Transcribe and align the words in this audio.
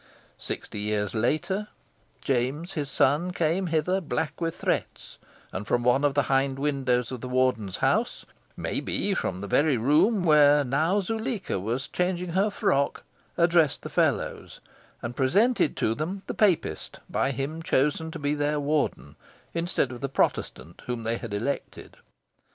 Sixty 0.39 0.79
years 0.79 1.13
later, 1.13 1.67
James, 2.21 2.73
his 2.73 2.89
son, 2.89 3.29
came 3.33 3.67
hither, 3.67 4.01
black 4.01 4.41
with 4.41 4.55
threats, 4.55 5.19
and 5.51 5.67
from 5.67 5.83
one 5.83 6.03
of 6.03 6.15
the 6.15 6.23
hind 6.23 6.57
windows 6.57 7.11
of 7.11 7.21
the 7.21 7.29
Warden's 7.29 7.77
house 7.85 8.25
maybe, 8.57 9.13
from 9.13 9.41
the 9.41 9.47
very 9.47 9.77
room 9.77 10.23
where 10.23 10.63
now 10.63 11.01
Zuleika 11.01 11.59
was 11.59 11.87
changing 11.87 12.29
her 12.29 12.49
frock 12.49 13.03
addressed 13.37 13.83
the 13.83 13.89
Fellows, 13.89 14.59
and 15.03 15.15
presented 15.15 15.77
to 15.77 15.93
them 15.93 16.23
the 16.25 16.33
Papist 16.33 16.99
by 17.07 17.29
him 17.29 17.61
chosen 17.61 18.09
to 18.09 18.17
be 18.17 18.33
their 18.33 18.59
Warden, 18.59 19.17
instead 19.53 19.91
of 19.91 20.01
the 20.01 20.09
Protestant 20.09 20.81
whom 20.87 21.03
they 21.03 21.17
had 21.17 21.31
elected. 21.31 21.97